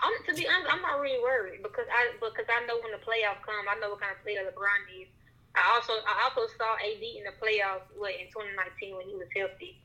[0.04, 3.04] I'm to be honest, I'm not really worried because I because I know when the
[3.04, 5.08] playoffs come, I know what kind of player LeBron is.
[5.56, 9.28] I also I also saw AD in the playoffs what in 2019 when he was
[9.36, 9.80] healthy.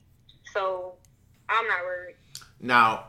[0.53, 0.95] So
[1.49, 2.17] I'm not worried.
[2.61, 3.09] Now,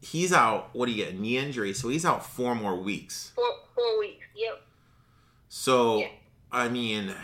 [0.00, 0.70] he's out.
[0.72, 1.18] What do you get?
[1.18, 3.32] Knee injury, so he's out four more weeks.
[3.34, 4.26] Four four weeks.
[4.36, 4.62] Yep.
[5.48, 6.08] So, yeah.
[6.52, 7.14] I mean,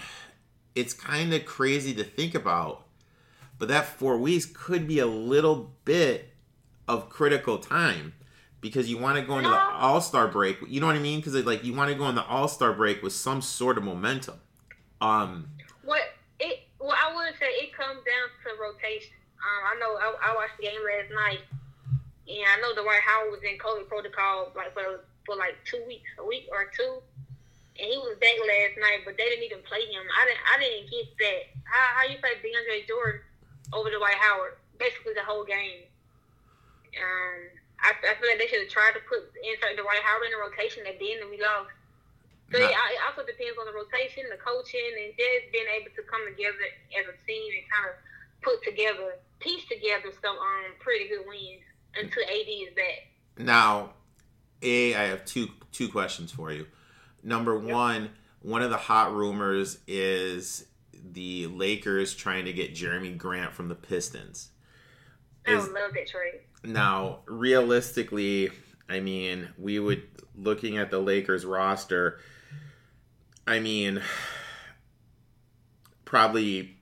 [0.74, 2.84] it's kind of crazy to think about,
[3.58, 6.32] but that four weeks could be a little bit
[6.88, 8.14] of critical time
[8.60, 9.54] because you want to go into no.
[9.54, 10.58] the All Star break.
[10.68, 11.20] You know what I mean?
[11.20, 13.84] Because like you want to go in the All Star break with some sort of
[13.84, 14.36] momentum.
[15.00, 15.48] Um.
[15.84, 16.02] What
[16.40, 16.60] it?
[16.78, 19.15] Well, I would say it comes down to rotation.
[19.46, 21.42] Um, I know I, I watched the game last night,
[22.26, 26.10] and I know Dwight Howard was in COVID protocol like for for like two weeks,
[26.18, 26.98] a week or two,
[27.78, 30.02] and he was back last night, but they didn't even play him.
[30.02, 31.42] I didn't I didn't get that.
[31.62, 33.22] How how you play DeAndre Jordan
[33.70, 35.86] over Dwight Howard basically the whole game?
[36.98, 37.38] Um,
[37.86, 40.42] I, I feel like they should have tried to put insert Dwight Howard in the
[40.42, 41.70] rotation at the end, and we lost.
[42.50, 46.02] So yeah, it also depends on the rotation, the coaching, and just being able to
[46.06, 46.62] come together
[46.94, 47.94] as a team and kind of
[48.46, 51.62] put together piece together some um pretty good wins
[51.96, 53.44] until AD is back.
[53.44, 53.90] Now,
[54.62, 56.66] A, I have two two questions for you.
[57.22, 57.74] Number yep.
[57.74, 60.66] one, one of the hot rumors is
[61.12, 64.50] the Lakers trying to get Jerami Grant from the Pistons.
[65.46, 66.40] I is, love that trade.
[66.64, 68.50] Now, realistically,
[68.88, 70.02] I mean, we would
[70.36, 72.20] looking at the Lakers roster.
[73.46, 74.02] I mean,
[76.04, 76.75] probably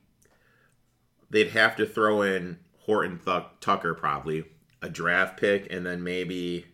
[1.34, 4.44] they'd have to throw in Horton Th- Tucker, probably
[4.80, 6.64] a draft pick, and then maybe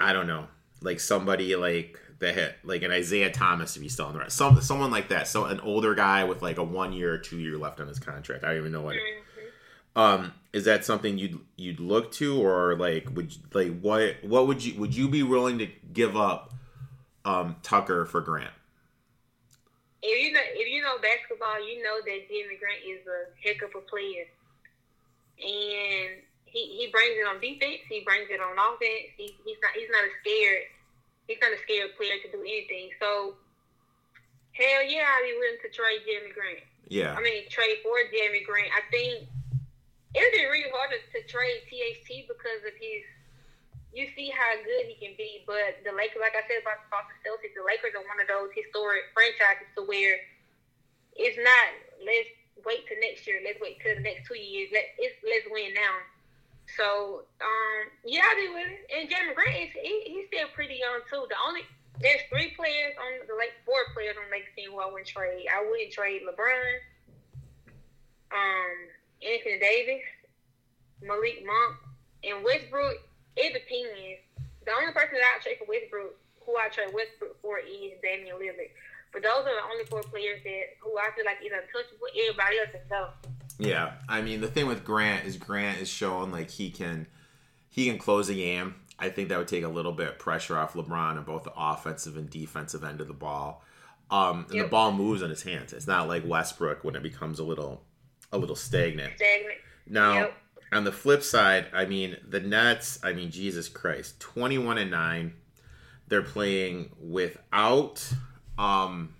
[0.00, 0.46] I don't know,
[0.80, 4.36] like somebody like that hit, like an Isaiah Thomas if he's still in the rest,
[4.36, 5.28] some someone like that.
[5.28, 7.98] So an older guy with like a one year or two year left on his
[7.98, 8.44] contract.
[8.44, 8.96] I don't even know what.
[9.94, 14.64] Um, is that something you'd you'd look to, or like would like what what would
[14.64, 16.54] you would you be willing to give up
[17.26, 18.52] um Tucker for Grant?
[20.02, 23.62] If you know if you know basketball, you know that Jimmy Grant is a heck
[23.62, 24.26] of a player,
[25.38, 27.86] and he, he brings it on defense.
[27.86, 29.14] He brings it on offense.
[29.14, 30.66] He, he's not he's not a scared
[31.30, 32.90] he's not a scared player to do anything.
[32.98, 33.38] So
[34.58, 36.66] hell yeah, I'd be willing to trade Jerami Grant.
[36.90, 38.74] Yeah, I mean trade for Jerami Grant.
[38.74, 39.30] I think
[40.18, 43.06] it'd be really hard to, to trade THT because of his.
[43.92, 46.88] You see how good he can be, but the Lakers, like I said about the
[46.88, 50.16] Boston Celtics, the Lakers are one of those historic franchises to where
[51.12, 51.68] it's not
[52.00, 52.32] let's
[52.64, 55.76] wait till next year, let's wait till the next two years, let it's let's win
[55.76, 55.96] now.
[56.76, 58.88] So um, yeah, I'll be it.
[58.96, 61.28] And Jerami Grant, he, he's still pretty young too.
[61.28, 61.62] The only
[62.00, 65.08] there's three players on the like four players on the Lakers team who I wouldn't
[65.08, 65.46] trade.
[65.52, 66.80] I wouldn't trade LeBron,
[68.32, 68.76] um,
[69.20, 70.04] Anthony Davis,
[71.02, 71.76] Malik Monk,
[72.24, 72.96] and Westbrook.
[73.36, 74.20] It depends.
[74.64, 76.14] The only person that I trade for Westbrook,
[76.46, 78.70] who I trade Westbrook for, is Damian Lillard.
[79.12, 82.06] But those are the only four players that who I feel like is untouchable.
[82.28, 83.08] Everybody else is no.
[83.58, 83.92] yeah.
[84.08, 87.06] I mean, the thing with Grant is Grant is showing like he can
[87.68, 88.76] he can close a game.
[88.98, 91.52] I think that would take a little bit of pressure off LeBron on both the
[91.56, 93.64] offensive and defensive end of the ball.
[94.10, 95.72] Um, and the ball moves in his hands.
[95.72, 97.82] It's not like Westbrook when it becomes a little
[98.30, 99.14] a little stagnant.
[99.16, 99.58] Stagnant.
[99.86, 100.34] Now, Yep.
[100.72, 105.34] On the flip side, I mean, the Nets, I mean, Jesus Christ, 21 and 9.
[106.08, 108.06] They're playing without
[108.58, 109.14] um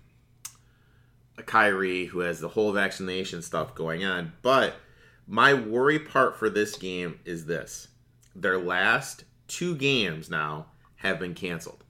[1.45, 4.75] Kyrie who has the whole vaccination stuff going on, but
[5.27, 7.87] my worry part for this game is this.
[8.35, 11.83] Their last two games now have been canceled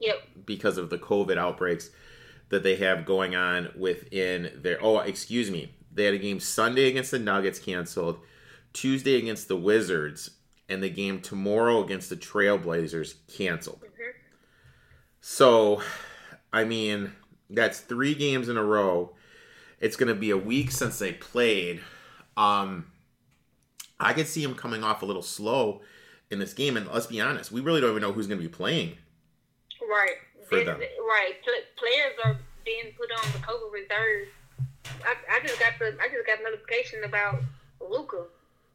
[0.00, 0.22] Yep.
[0.44, 1.90] because of the COVID outbreaks
[2.50, 4.78] that they have going on within their.
[4.82, 5.74] Oh, excuse me.
[5.92, 8.20] They had a game Sunday against the Nuggets canceled,
[8.72, 10.30] Tuesday against the Wizards,
[10.68, 13.80] and the game tomorrow against the Trailblazers canceled.
[13.82, 14.12] Mhm.
[15.20, 15.82] So,
[16.52, 17.14] I mean,
[17.50, 19.14] that's three games in a row.
[19.80, 21.82] It's going to be a week since they played.
[22.36, 22.90] Um,
[23.98, 25.82] I could see him coming off a little slow
[26.30, 28.46] in this game, and let's be honest, we really don't even know who's going to
[28.46, 28.96] be playing.
[29.80, 30.16] Right.
[30.48, 30.78] For them.
[30.78, 31.34] Right.
[31.76, 34.28] Players are being put on the COVID reserve.
[35.04, 37.40] I, I just got the I just got notification about
[37.80, 38.24] Luka.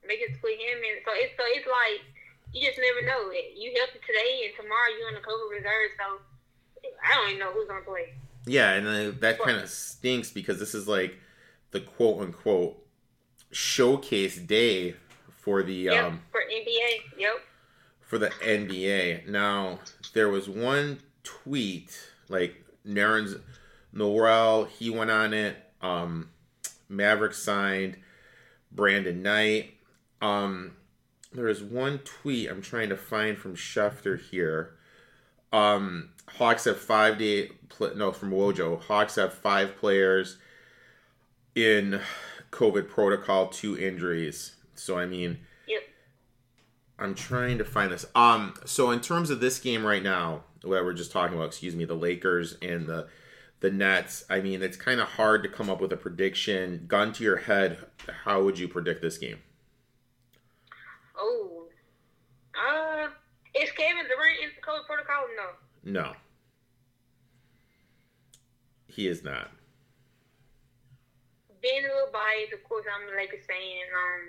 [0.08, 0.96] They just put him in.
[1.06, 2.02] So it's so it's like
[2.54, 3.32] you just never know.
[3.32, 5.92] You healthy today and tomorrow you're in the COVID reserve.
[5.98, 6.06] So
[7.04, 8.14] I don't even know who's gonna play.
[8.46, 11.18] Yeah, and then that kind of stinks because this is like
[11.72, 12.78] the quote unquote
[13.52, 14.96] showcase day
[15.40, 16.04] for the Yep.
[16.06, 17.20] um For NBA.
[17.20, 17.34] Yep.
[18.02, 19.28] for the NBA.
[19.28, 19.80] Now
[20.14, 21.98] there was one tweet
[22.30, 23.40] like Nerlens
[23.92, 25.56] Noel, he went on it.
[25.82, 26.30] Um
[26.90, 27.98] Maverick signed
[28.72, 29.74] Brandon Knight.
[30.24, 30.72] Um
[31.34, 34.76] there is one tweet I'm trying to find from Schefter here.
[35.52, 38.82] Um Hawks have five day pl- no from Wojo.
[38.82, 40.38] Hawks have five players
[41.56, 42.00] in
[42.52, 44.56] COVID protocol, two injuries.
[44.76, 45.82] So I mean Yep.
[47.00, 48.06] I'm trying to find this.
[48.16, 51.76] Um, so in terms of this game right now, what we're just talking about, excuse
[51.76, 53.08] me, the Lakers and the
[53.60, 54.26] the Nets.
[54.30, 56.84] I mean, it's kind of hard to come up with a prediction.
[56.88, 57.78] Gun to your head,
[58.26, 59.40] how would you predict this game?
[61.18, 61.68] Oh.
[62.56, 63.08] Uh
[63.56, 65.26] is Kevin Durant in the COVID protocol?
[65.38, 65.50] No.
[65.86, 66.14] No,
[68.88, 69.52] he is not.
[71.62, 73.84] being a little biased, of course, I'm a Lakers fan.
[73.92, 74.22] Um,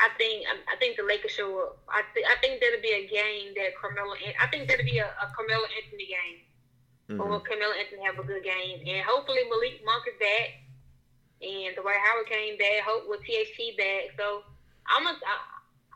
[0.00, 1.78] I think I, I think the Lakers show up.
[1.88, 4.16] I think I think that'll be a game that Carmelo.
[4.40, 6.38] I think that'll be a, a Carmelo Anthony game.
[7.10, 7.20] Mhm.
[7.20, 8.80] Or will Carmelo Anthony have a good game?
[8.86, 10.48] And hopefully Malik Monk is back,
[11.44, 12.80] and Dwight Howard came back.
[12.84, 14.16] Hope with THT back.
[14.18, 14.42] So
[14.88, 15.18] I'm gonna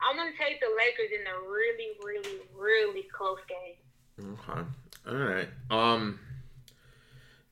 [0.09, 4.35] I'm gonna take the Lakers in a really, really, really close game.
[4.48, 4.61] Okay.
[5.09, 5.48] All right.
[5.70, 6.20] Um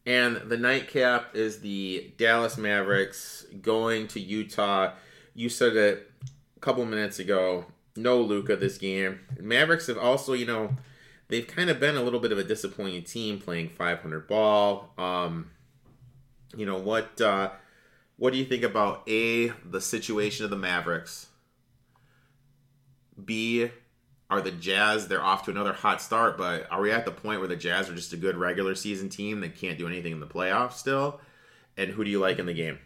[0.04, 4.92] and the nightcap is the Dallas Mavericks going to Utah.
[5.34, 6.10] You said it
[6.56, 7.66] a couple minutes ago.
[7.96, 9.20] No Luka this game.
[9.40, 10.76] Mavericks have also, you know,
[11.28, 14.92] they've kind of been a little bit of a disappointing team playing 500 ball.
[14.96, 15.50] Um
[16.56, 17.50] you know what uh
[18.16, 21.25] what do you think about A the situation of the Mavericks?
[23.22, 23.70] B
[24.28, 25.06] are the Jazz?
[25.08, 27.88] They're off to another hot start, but are we at the point where the Jazz
[27.88, 31.20] are just a good regular season team that can't do anything in the playoffs still?
[31.76, 32.78] And who do you like in the game?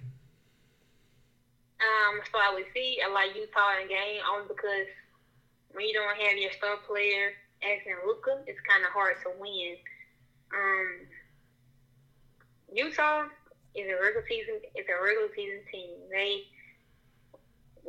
[1.81, 4.89] Um, so I would see I like Utah in game only because
[5.73, 9.31] when you don't have your star player as in Luka, it's kind of hard to
[9.41, 9.77] win.
[10.53, 11.07] Um,
[12.73, 13.25] Utah
[13.75, 14.61] is a regular season.
[14.77, 15.97] is a regular season team.
[16.11, 16.45] They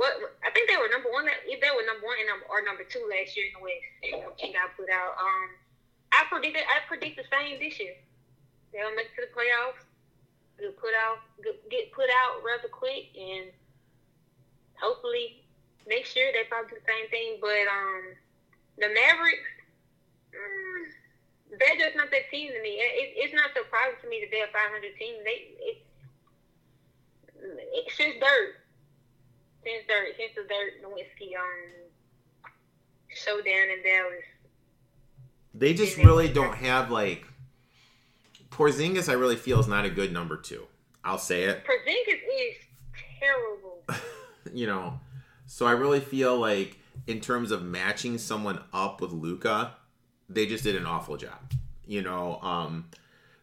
[0.02, 1.30] what I think they were number one.
[1.30, 3.86] They were number one and or number two last year in the West.
[4.42, 5.14] And got put out.
[5.22, 5.48] Um,
[6.10, 6.66] I predicted.
[6.66, 7.94] I predict the same this year.
[8.74, 9.86] They'll make it to the playoffs.
[10.58, 11.22] Get put out.
[11.70, 13.54] Get put out rather quick, and
[14.74, 15.46] hopefully
[15.86, 17.38] next year they probably do the same thing.
[17.38, 18.18] But um,
[18.82, 19.54] the Mavericks.
[20.34, 20.82] Mm,
[21.62, 22.80] they're just not that team to me.
[22.80, 25.20] It, it's not surprising to me that they're a 500 team.
[25.22, 25.78] They it,
[27.76, 28.61] it's just dirt
[29.64, 31.92] since the since the Dirk Nowitzki um
[33.08, 34.24] showdown in Dallas.
[35.54, 37.26] They just really don't have like
[38.50, 39.10] Porzingis.
[39.10, 40.66] I really feel is not a good number two.
[41.04, 41.66] I'll say it.
[41.66, 42.56] Porzingis is
[43.20, 43.84] terrible.
[44.54, 45.00] you know,
[45.46, 49.76] so I really feel like in terms of matching someone up with Luka,
[50.30, 51.54] they just did an awful job.
[51.86, 52.86] You know, um,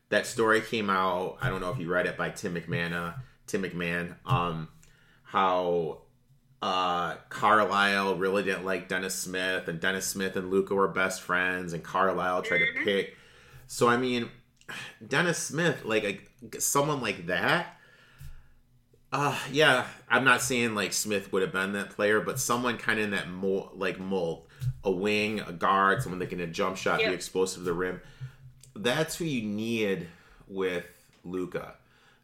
[0.08, 1.38] that story came out.
[1.42, 3.14] I don't know if you read it by Tim McMahon.
[3.46, 4.14] Tim McMahon.
[4.24, 4.68] Um,
[5.24, 5.98] how
[6.60, 11.72] uh, Carlisle really didn't like Dennis Smith, and Dennis Smith and Luka were best friends,
[11.72, 13.16] and Carlisle tried to pick.
[13.66, 14.30] So I mean,
[15.06, 16.04] Dennis Smith, like
[16.52, 17.76] a, someone like that.
[19.10, 22.98] Uh, yeah, I'm not saying like Smith would have been that player, but someone kind
[22.98, 24.46] of in that mold, like mold,
[24.84, 27.10] a wing, a guard, someone that can a jump shot, yep.
[27.10, 28.00] be explosive to the rim.
[28.74, 30.08] That's who you need
[30.46, 30.84] with
[31.24, 31.74] Luka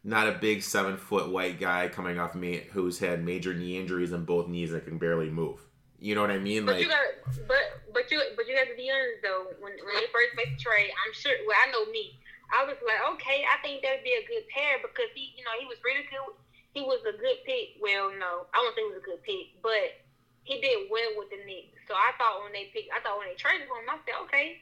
[0.05, 4.13] not a big seven foot white guy coming off me who's had major knee injuries
[4.13, 5.59] in both knees that can barely move.
[5.97, 6.65] You know what I mean?
[6.65, 7.01] But like, you got,
[7.49, 9.49] but but you but you got to be honest though.
[9.57, 11.33] When when they first made the trade, I'm sure.
[11.49, 12.21] Well, I know me.
[12.53, 15.57] I was like, okay, I think that'd be a good pair because he, you know,
[15.57, 16.37] he was really good.
[16.77, 17.81] He was a good pick.
[17.81, 19.97] Well, no, I don't think he was a good pick, but
[20.43, 21.81] he did well with the Knicks.
[21.87, 24.21] So I thought when they picked, I thought when they traded for him, I said,
[24.29, 24.61] okay.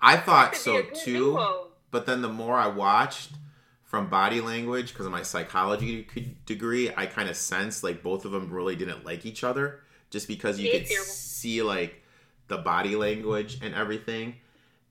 [0.00, 1.34] I thought so too.
[1.34, 1.74] Duo.
[1.90, 3.32] But then the more I watched,
[3.96, 6.06] from body language because of my psychology
[6.46, 9.80] degree i kind of sense like both of them really didn't like each other
[10.10, 12.02] just because you could see like
[12.48, 14.36] the body language and everything.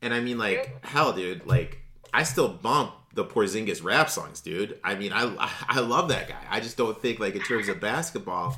[0.02, 1.82] And i mean like hell dude like
[2.14, 4.80] i still bump the porzingis rap songs dude.
[4.84, 5.24] I mean i
[5.70, 6.42] i love that guy.
[6.50, 8.58] I just don't think like in terms of basketball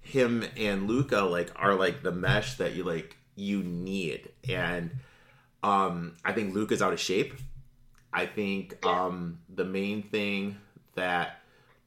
[0.00, 4.30] him and luka like are like the mesh that you like you need.
[4.48, 4.90] And
[5.62, 7.34] um i think luka's out of shape
[8.14, 10.56] I think um, the main thing
[10.94, 11.40] that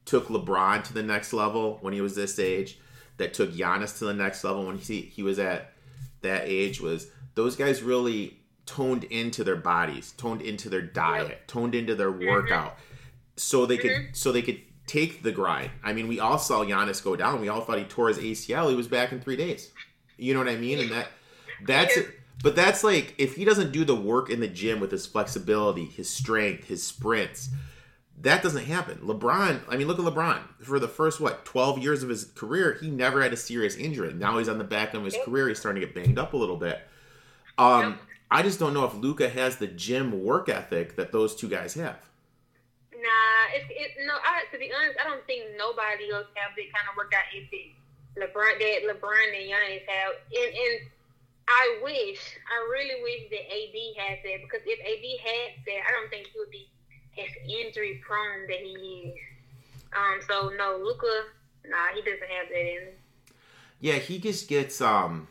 [0.04, 2.78] took LeBron to the next level when he was this age,
[3.16, 5.72] that took Giannis to the next level when he he was at
[6.20, 11.46] that age, was those guys really toned into their bodies, toned into their diet, yep.
[11.46, 12.28] toned into their mm-hmm.
[12.28, 12.76] workout,
[13.36, 14.12] so they could mm-hmm.
[14.12, 15.70] so they could take the grind.
[15.82, 17.40] I mean, we all saw Giannis go down.
[17.40, 18.70] We all thought he tore his ACL.
[18.70, 19.70] He was back in three days.
[20.16, 20.80] You know what I mean?
[20.80, 21.08] And that
[21.64, 21.98] that's
[22.42, 25.84] but that's like if he doesn't do the work in the gym with his flexibility,
[25.84, 27.48] his strength, his sprints,
[28.20, 28.98] that doesn't happen.
[28.98, 30.40] LeBron, I mean, look at LeBron.
[30.62, 34.12] For the first what twelve years of his career, he never had a serious injury.
[34.12, 35.48] Now he's on the back of his career.
[35.48, 36.80] He's starting to get banged up a little bit.
[37.58, 38.00] Um, yep.
[38.30, 41.74] I just don't know if Luka has the gym work ethic that those two guys
[41.74, 41.98] have.
[42.92, 44.14] Nah, it's it, no.
[44.14, 47.74] I, to be honest, I don't think nobody else have that kind of workout ethic.
[48.16, 50.90] LeBron, that LeBron and Giannis have, and and
[51.48, 55.92] I wish, I really wish that AD had that because if AD had that, I
[55.92, 56.68] don't think he would be
[57.18, 59.18] as injury prone that he is.
[59.96, 61.06] Um, so no, Luka,
[61.66, 62.88] nah, he doesn't have that in.
[63.80, 65.26] Yeah, he just gets um,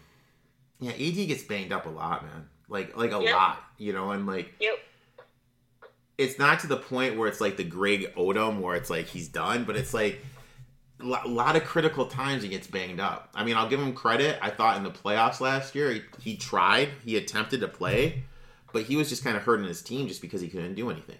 [0.80, 2.50] yeah, AD gets banged up a lot, man.
[2.68, 3.36] Like like a yep.
[3.36, 4.80] lot, you know, and like yep.
[6.18, 9.28] It's not to the point where it's like the Greg Oden where it's like he's
[9.28, 10.20] done, but it's like
[11.00, 13.30] a lot of critical times he gets banged up.
[13.36, 14.40] I mean, I'll give him credit.
[14.42, 18.24] I thought in the playoffs last year, he, he tried, he attempted to play,
[18.74, 21.18] but he was just kind of hurting his team just because he couldn't do anything.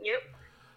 [0.00, 0.22] Yep,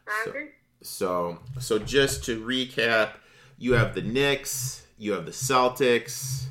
[0.07, 0.47] I so, agree.
[0.81, 3.11] So, so just to recap,
[3.57, 6.45] you have the Knicks, you have the Celtics,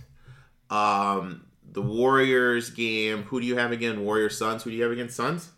[0.70, 3.24] um, the Warriors game.
[3.24, 4.05] Who do you have again?
[4.05, 4.62] Warriors Suns.
[4.62, 5.51] Who do you have against Suns?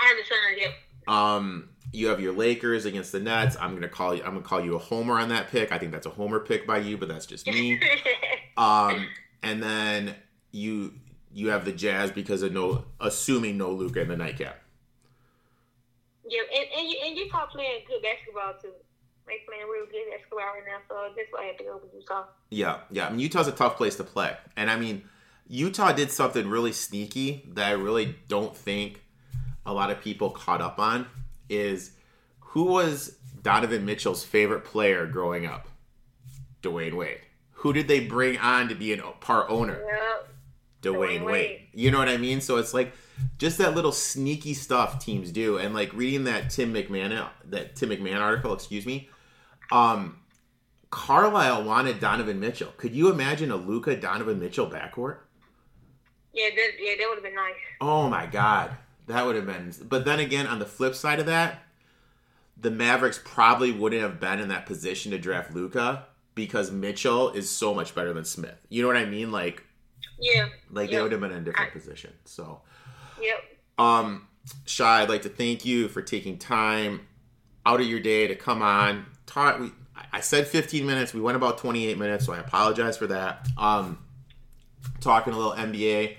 [0.00, 0.58] I have the Suns.
[0.58, 0.70] Yep.
[1.06, 3.56] Um, you have your Lakers against the Nets.
[3.60, 4.22] I'm gonna call you.
[4.22, 5.72] I'm gonna call you a homer on that pick.
[5.72, 7.80] I think that's a homer pick by you, but that's just me.
[8.56, 9.06] um,
[9.42, 10.14] and then
[10.50, 10.94] you
[11.32, 14.58] you have the Jazz because of no, assuming no Luka in the nightcap.
[16.26, 18.72] Yeah, and and you and caught playing good basketball too.
[19.26, 21.94] They playing real good basketball right now, so that's why I had to go with
[21.94, 22.24] Utah.
[22.50, 23.06] Yeah, yeah.
[23.06, 25.04] I mean, Utah's a tough place to play, and I mean,
[25.48, 29.03] Utah did something really sneaky that I really don't think
[29.66, 31.06] a lot of people caught up on.
[31.48, 31.92] Is
[32.40, 35.68] who was Donovan Mitchell's favorite player growing up?
[36.62, 37.20] Dwyane Wade.
[37.52, 39.82] Who did they bring on to be a part owner?
[39.84, 40.28] Yep.
[40.82, 41.24] Dwyane Dwyane Wade.
[41.24, 41.60] Wade.
[41.72, 42.40] You know what I mean?
[42.40, 42.92] So it's like
[43.38, 47.90] just that little sneaky stuff teams do, and like reading that Tim McMahon that Tim
[47.90, 49.08] McMahon article, excuse me.
[49.72, 50.18] Um,
[50.90, 52.72] Carlisle wanted Donovan Mitchell.
[52.76, 55.18] Could you imagine a Luka Donovan Mitchell backcourt?
[56.32, 57.54] Yeah, that yeah, that would have been nice.
[57.80, 58.76] Oh my god,
[59.06, 59.72] that would have been.
[59.88, 61.62] But then again, on the flip side of that,
[62.56, 67.50] the Mavericks probably wouldn't have been in that position to draft Luka because Mitchell is
[67.50, 68.56] so much better than Smith.
[68.68, 69.30] You know what I mean?
[69.32, 69.64] Like,
[70.18, 70.48] Yeah.
[70.70, 72.12] like they would have been in a different position.
[72.24, 72.60] So.
[73.20, 73.44] Yep.
[73.78, 74.28] Um,
[74.66, 77.06] Shai, I'd like to thank you for taking time
[77.66, 79.06] out of your day to come on.
[79.26, 79.58] Talk.
[79.58, 79.72] We,
[80.12, 81.14] I said 15 minutes.
[81.14, 83.46] We went about 28 minutes, so I apologize for that.
[83.56, 83.98] Um,
[85.00, 86.16] talking a little NBA.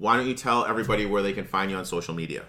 [0.00, 2.44] Why don't you tell everybody where they can find you on social media?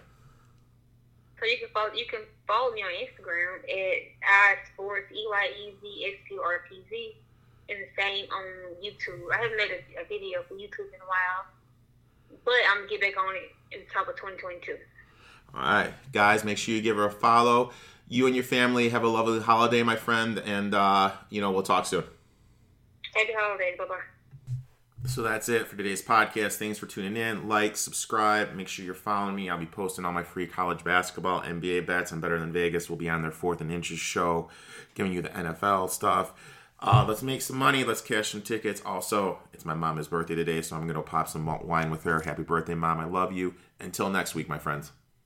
[1.37, 5.49] So you can follow you can follow me on Instagram at I Sports E Y
[5.59, 7.15] E Z X Q R P Z
[7.67, 8.45] and the same on
[8.81, 9.19] YouTube.
[9.33, 11.45] I haven't made a, a video for YouTube in a while.
[12.45, 14.77] But I'm gonna get back on it in the top of twenty twenty two.
[15.53, 17.71] All right, guys, make sure you give her a follow.
[18.07, 21.63] You and your family have a lovely holiday, my friend, and uh, you know we'll
[21.63, 22.05] talk soon.
[23.13, 23.99] Happy holidays, bye bye.
[25.05, 26.57] So that's it for today's podcast.
[26.57, 27.49] Thanks for tuning in.
[27.49, 28.53] Like, subscribe.
[28.53, 29.49] Make sure you're following me.
[29.49, 32.87] I'll be posting all my free college basketball, NBA bets, and Better Than Vegas.
[32.87, 34.49] will be on their fourth and inches show,
[34.93, 36.33] giving you the NFL stuff.
[36.79, 37.83] Uh, let's make some money.
[37.83, 38.81] Let's cash some tickets.
[38.85, 42.21] Also, it's my mama's birthday today, so I'm going to pop some wine with her.
[42.21, 42.99] Happy birthday, mom.
[42.99, 43.55] I love you.
[43.79, 44.91] Until next week, my friends.